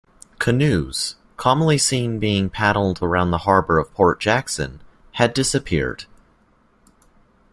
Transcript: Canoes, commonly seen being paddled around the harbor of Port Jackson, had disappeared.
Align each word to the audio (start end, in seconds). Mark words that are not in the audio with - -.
Canoes, 0.39 1.15
commonly 1.37 1.77
seen 1.77 2.17
being 2.17 2.49
paddled 2.49 3.03
around 3.03 3.29
the 3.29 3.37
harbor 3.37 3.77
of 3.77 3.93
Port 3.93 4.19
Jackson, 4.19 4.81
had 5.11 5.31
disappeared. 5.31 6.05